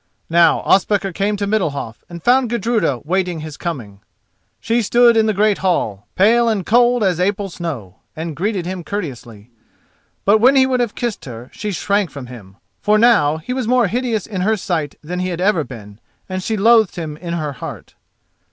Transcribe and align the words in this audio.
Now 0.31 0.61
Ospakar 0.63 1.13
came 1.13 1.37
to 1.37 1.45
Middalhof, 1.45 1.97
and 2.09 2.23
found 2.23 2.49
Gudruda 2.49 3.01
waiting 3.03 3.41
his 3.41 3.55
coming. 3.55 3.99
She 4.59 4.81
stood 4.81 5.15
in 5.15 5.27
the 5.27 5.31
great 5.31 5.59
hall, 5.59 6.07
pale 6.15 6.49
and 6.49 6.65
cold 6.65 7.03
as 7.03 7.19
April 7.19 7.49
snow, 7.49 7.97
and 8.15 8.35
greeted 8.35 8.65
him 8.65 8.83
courteously. 8.83 9.51
But 10.25 10.39
when 10.39 10.55
he 10.55 10.65
would 10.65 10.79
have 10.79 10.95
kissed 10.95 11.25
her, 11.25 11.51
she 11.53 11.71
shrank 11.71 12.09
from 12.09 12.25
him, 12.25 12.55
for 12.81 12.97
now 12.97 13.37
he 13.37 13.53
was 13.53 13.67
more 13.67 13.85
hideous 13.85 14.25
in 14.25 14.41
her 14.41 14.57
sight 14.57 14.95
than 15.03 15.19
he 15.19 15.27
had 15.29 15.39
ever 15.39 15.63
been, 15.63 15.99
and 16.27 16.41
she 16.41 16.57
loathed 16.57 16.95
him 16.95 17.15
in 17.15 17.33
her 17.35 17.53
heart. 17.53 17.93